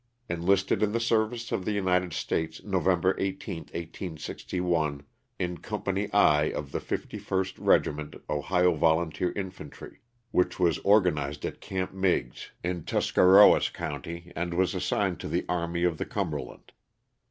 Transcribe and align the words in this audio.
Enlisted 0.27 0.81
in 0.81 0.93
the 0.93 0.99
service 0.99 1.51
of 1.51 1.63
the 1.63 1.73
United 1.73 2.11
States, 2.11 2.63
November 2.63 3.13
18, 3.19 3.65
1861, 3.65 5.03
in 5.37 5.59
Company 5.59 6.11
I 6.11 6.45
of 6.45 6.71
the 6.71 6.79
51st 6.79 7.53
Regiment 7.59 8.15
Ohio 8.27 8.73
Volunteer 8.73 9.31
Infantry, 9.33 9.99
which 10.31 10.59
was 10.59 10.79
organized 10.79 11.45
at 11.45 11.61
Camp 11.61 11.93
Meigs," 11.93 12.49
in 12.63 12.83
Tuscarawas 12.83 13.69
county, 13.69 14.33
and 14.35 14.55
was 14.55 14.73
assigned 14.73 15.19
to 15.19 15.27
the 15.29 15.45
Army 15.47 15.83
of 15.83 15.99
the 15.99 16.05
Cumberland. 16.05 16.71